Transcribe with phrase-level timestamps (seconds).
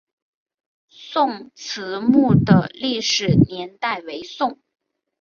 [0.89, 4.59] 宋慈墓的历史年代为宋。